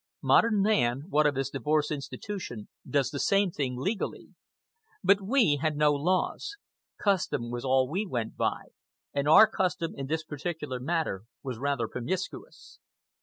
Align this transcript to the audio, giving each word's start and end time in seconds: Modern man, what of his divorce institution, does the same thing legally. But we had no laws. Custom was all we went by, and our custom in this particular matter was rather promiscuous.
Modern 0.23 0.63
man, 0.63 1.03
what 1.09 1.27
of 1.27 1.35
his 1.35 1.51
divorce 1.51 1.91
institution, 1.91 2.69
does 2.89 3.11
the 3.11 3.19
same 3.19 3.51
thing 3.51 3.77
legally. 3.77 4.29
But 5.03 5.21
we 5.21 5.57
had 5.57 5.77
no 5.77 5.93
laws. 5.93 6.55
Custom 6.99 7.51
was 7.51 7.63
all 7.63 7.87
we 7.87 8.07
went 8.07 8.35
by, 8.35 8.69
and 9.13 9.27
our 9.27 9.45
custom 9.45 9.93
in 9.95 10.07
this 10.07 10.23
particular 10.23 10.79
matter 10.79 11.25
was 11.43 11.59
rather 11.59 11.87
promiscuous. 11.87 12.79